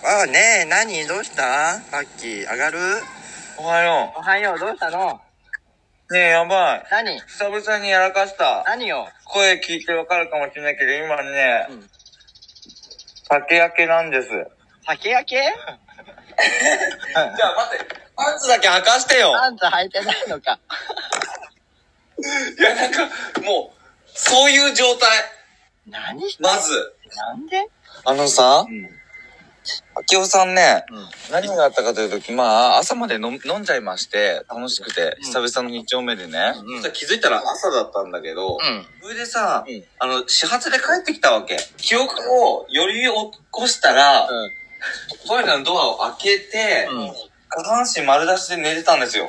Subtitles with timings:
[0.00, 1.06] ああ、ねえ、何？
[1.06, 1.80] どうした？
[1.90, 2.78] パッキー、上がる？
[3.58, 5.20] おはよおはよう、どうしたの？
[6.10, 6.14] う。
[6.14, 6.84] ねえ、やばい。
[6.90, 7.20] 何？
[7.20, 8.64] 久々にやらかした。
[8.66, 11.88] 何よ声聞いてわかるかもしれないけど、今ね、うん
[13.28, 14.28] 酒焼けなんです。
[14.86, 15.36] 酒焼け？
[15.40, 20.58] じゃあ待って、パンツだけ履かしてよパンツ履いてないのか。
[22.58, 23.06] いや、なんか、
[23.42, 25.08] もう、そういう状態。
[25.88, 26.94] 何まず。
[27.16, 27.66] なんで？
[28.04, 28.90] あのさ、うん。
[29.94, 31.32] あきおさんね、うん。
[31.32, 36.54] 何があったかというと、まあ、朝まで飲飲んじゃいまして、楽しくて、うん久々の2丁目でね。
[36.56, 38.86] うん気づいたら朝だったんだけど、うん。
[39.02, 41.56] それでさ、うんあの、始発で帰ってきたわけ。
[41.76, 43.08] 記憶をより起
[43.50, 44.28] こしたら、
[45.26, 47.12] トイレのドアを開けて、うん。
[47.54, 49.28] 下半身丸出しで寝てたんですよ。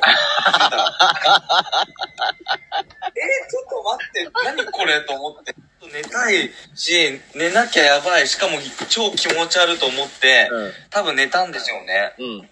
[3.50, 5.54] ちょっと待って、何これと思って。
[5.94, 8.26] 寝たいし、寝なきゃやばい。
[8.26, 8.58] しかも
[8.88, 10.50] 超気持ち悪いと思って、
[10.90, 12.14] 多分寝たんでしょうね。
[12.18, 12.48] うん。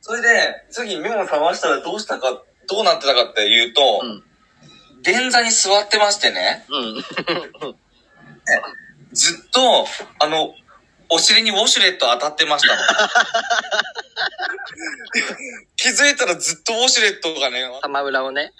[0.00, 4.24] それで、次目を覚ましたらどうしたか、どうなってたかっていうと、うん。
[5.04, 7.04] 便座に座ってましてね、うん。
[9.14, 9.86] ずっと、
[10.18, 10.56] あの、
[11.08, 12.82] お尻にウォシュレット当たってましたの。
[15.76, 18.52] 気づいたらずっとウォシュレットがね、玉裏をね、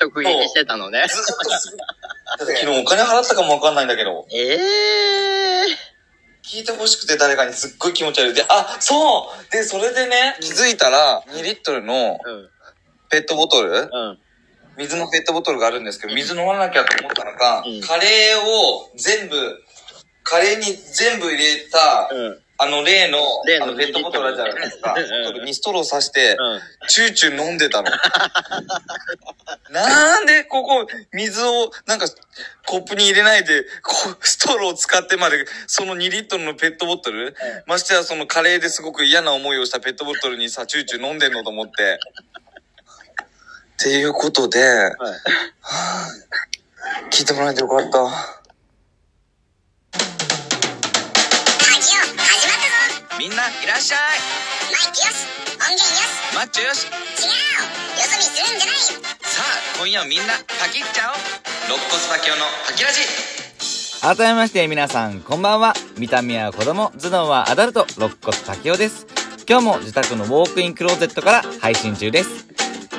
[0.00, 1.04] 直撃してたのね。
[1.08, 1.34] ずっと、
[2.38, 5.94] 昨日お金払ったかもわかんないんだけど、ええ
[6.44, 8.34] 聞いてほしくて誰かにすっごい気持ち悪い。
[8.34, 12.18] で、あ、そうで、それでね、気づいたら、2リットルの。
[13.10, 13.70] ペットボトル？
[13.70, 14.18] うん。
[14.76, 19.62] 水のペットボトルがあるんですけど、水飲まなきゃと思ったのか、うんカレーを全部、
[20.22, 22.43] カレーに全部入れた、うん。
[22.56, 24.94] あの例の、例のペットボトルあるじゃないですか。
[25.44, 26.60] にストローさして、うん。
[26.88, 27.90] チューチュー飲んでたの。
[29.70, 32.06] なんでここ、水を、なんか、
[32.66, 33.64] コップに入れないで、
[34.20, 37.34] ストローを使ってまで、その2リットルのペットボトル、
[37.66, 41.98] ましてやそのカレーですごく嫌な思いをしたペットボトルにさ、チューチュー飲んでんのと思って。
[43.74, 44.92] っていうことで、はい。
[47.10, 48.33] 聞いてもらえてよかった。
[56.54, 56.94] チョよし違うよ
[57.98, 58.82] そ見するんじゃないよ
[59.22, 63.00] さあ、今夜みんな、パキっちゃおう肋骨パキオのパキラジ
[64.00, 65.74] 改めまして皆さんこんばんは。
[65.98, 69.08] 見た目は子供、頭脳はアダルト、肋骨滝雄です。
[69.48, 72.46] 今日も自宅のウォークインクローゼットから配信中です。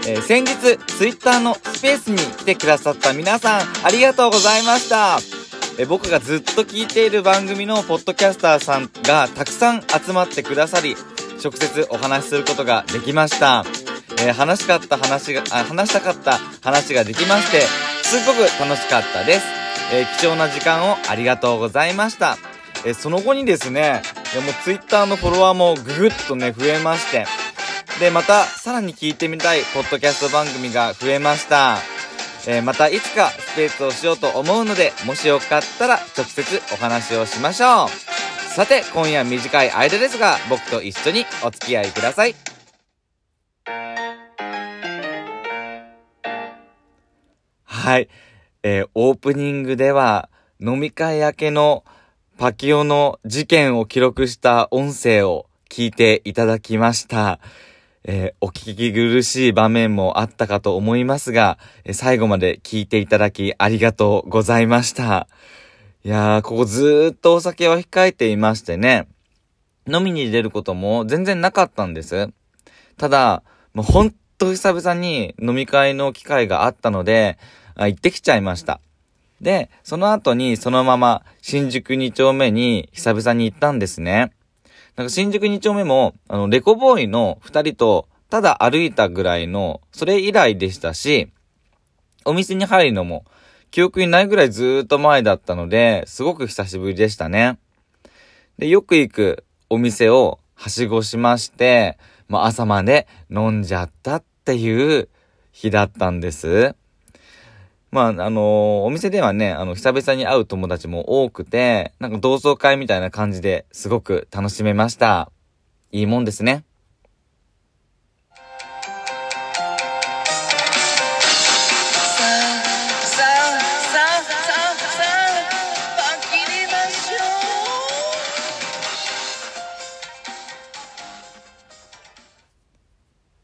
[0.05, 5.19] えー先日、ツイッターのスペースに来てくださった皆さん、ありがとうございました。
[5.79, 10.97] えー僕がずっと聞いている番組のポッドキャスターさんがたくさん集まってくださり、
[11.45, 13.63] 直接お話しすることができました。
[14.19, 17.61] えー話しかった話が、あ、話したかった話ができまして、
[18.01, 19.45] すっごく楽しかったです。
[19.93, 22.37] えー貴重な時間をありがとうございました。
[22.83, 24.01] えーその後にですね、
[24.33, 27.27] いやもうツイッターのフォロワーもぐぐっとね、増えまして、
[27.99, 31.77] で、また、さらに聞いてみたい、ポッドキャスト番組が増えました。
[32.47, 38.14] えーまた、いつかスペースをしようと思うので、もしよかったら、直接お話をしましょう。
[38.55, 42.35] さて、今夜短い間ですが、僕と一緒にお付き合いください。
[47.65, 48.07] はい。
[48.63, 50.29] えーオープニングでは、
[50.61, 51.83] 飲み会明けの
[52.37, 57.41] パキオの事件を記録した音声を聞いていただきました。
[58.05, 65.27] えーお聞き苦しい場面もあったかと思いますが、えー最後まで聞いていただきありがとうございました。
[66.05, 69.07] いやー、ここずーっとお酒を控えていましてね、
[69.91, 72.29] 飲みに出ることも全然なかったんです。
[72.95, 73.41] ただ、
[73.73, 77.39] もうほんと久々に飲み会の機会があったので、
[77.73, 78.81] あ行ってきちゃいました。
[79.41, 84.31] で、その後にそのまま新宿2丁目に久々に行ったんですね。
[84.97, 91.31] なんか新宿2丁目も、あの、レコボーイの2人とただ歩いたぐらいの、それ以来でしたし、
[92.25, 93.25] お店に入るのも
[93.75, 97.59] 記憶にないぐらいずっと前だったので、すごく久しぶりでしたね。
[98.57, 101.97] で、よく行くお店をはしごしまして、
[102.29, 105.09] まあ朝まで飲んじゃったっていう
[105.51, 106.73] 日だったんです。
[107.91, 115.33] まあ、あのお店ではね、あの、久々に会う友達も多くて、なんか同窓会みたいな感じですごく楽しめました。
[115.91, 116.63] いいもんですね。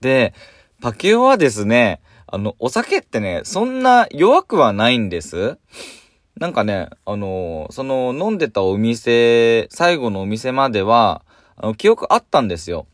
[0.01, 0.33] で、
[0.81, 5.57] パキオはですね、あの、お酒ってね、そんな弱くはないんです。
[6.37, 11.23] なんかね、あのーその飲んでたお店、最後のお店までは、
[11.55, 12.87] あの、記憶あったんですよ。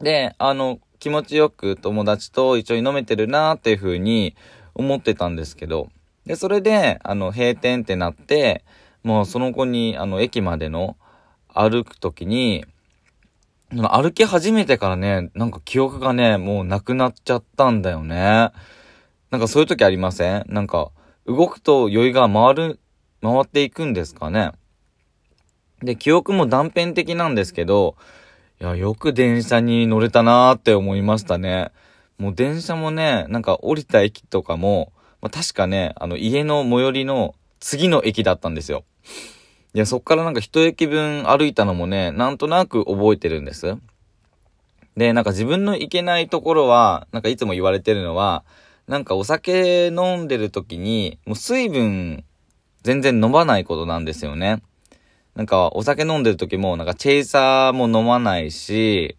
[0.00, 4.36] で、あの、気持ちよく友達と一緒に飲めてるなーっていう風に
[4.74, 5.88] 思ってたんですけど、
[6.26, 8.62] で、それで、あの、閉店ってなって、
[9.04, 10.96] もうその後に、あの、駅までの
[11.48, 12.66] 歩くときに、
[13.70, 18.50] 歩き始めてからね、なんか記憶がね、もうなくなっちゃったんだよね。
[19.30, 20.44] なんかそういう時ありません？
[20.48, 20.90] なんか、
[21.26, 22.80] 動くと酔いが回る、
[23.22, 24.52] 回っていくんですかね？
[25.82, 27.96] で、記憶も断片的なんですけど、
[28.60, 31.72] いや、よく電車に乗れたなーって思いましたね。
[32.18, 38.84] もう電車もね、なんか降りた駅とかも、まあ、確かね、あの家の最寄りの次の駅だったんですよ。
[39.74, 43.76] いや、そっからなんか一駅分歩いたのもね、なんとなく覚えてるんです。
[44.96, 48.44] で、なんか自分の行けないところは、なんかいつも言われてるのは、
[48.88, 52.24] なんかお酒飲んでる時に、もう水分
[52.82, 54.62] 全然飲まないことなんですよね。
[55.34, 59.16] なんかお酒飲んでる時も、なんかチェイサーも飲まないし、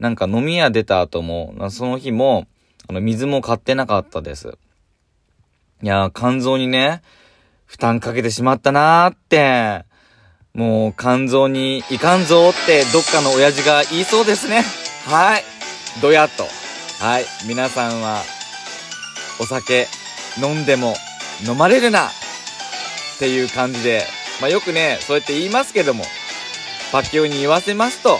[0.00, 2.48] なんか飲み屋出た後も、その日も、
[2.88, 4.58] あの水も買ってなかったです。
[5.82, 7.02] いや、肝臓にね、
[7.72, 9.86] 負担かけてしまったなーって、
[10.52, 14.62] もう肝臓にいかんぞってどっかの親父が言いそうですね。
[15.06, 15.42] はい。
[16.02, 16.44] どやっと。
[17.02, 17.24] はい。
[17.48, 18.20] 皆さんは、
[19.40, 19.86] お酒
[20.38, 20.92] 飲んでも
[21.48, 22.10] 飲まれるなっ
[23.18, 24.04] ていう感じで、
[24.42, 26.04] まあよくね、そうやって言いますけども、
[26.92, 28.18] パキオに言わせますと、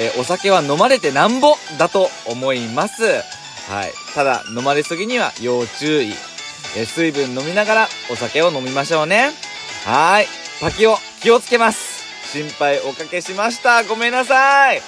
[0.00, 3.04] えお酒は飲まれてなんぼだと思います。
[3.04, 3.92] はい。
[4.16, 6.12] ただ、飲まれすぎには要注意。
[6.76, 9.30] え水分飲みながらお酒を飲みましょうね。
[9.84, 10.26] はい。
[10.60, 12.00] パキオ、気をつけます。
[12.32, 13.82] 心配おかけしました。
[13.84, 14.82] ごめんなさい。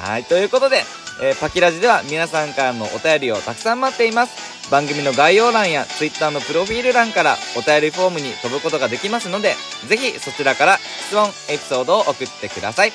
[0.00, 0.24] はい。
[0.24, 0.82] ということで、
[1.22, 4.70] えーパキラジでは皆さんからのお便りをたくさん待っています。
[4.70, 9.54] 番組の概要欄や Twitter のプロフィール欄からお便りフォームに飛ぶことができますので、
[9.86, 12.92] ぜひそちらから質問、エピソードを送ってください。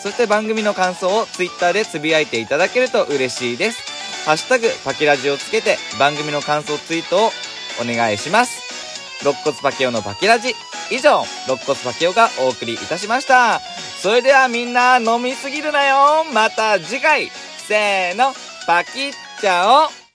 [0.00, 3.82] そして番組の感想を Twitter でつぶやいていただけると嬉しいです。
[4.24, 7.30] ハッシュタグパキラジをつけて番組の感想ツイートを
[7.80, 9.20] お願いします。
[9.22, 10.54] 肋骨パケオのパケラジ。
[10.90, 13.60] 以上、肋骨パケオがお送りいたしました。
[14.00, 17.30] それではみんな飲みすぎるなよまた次回
[17.66, 18.32] せーの、
[18.66, 20.05] パキッチャオ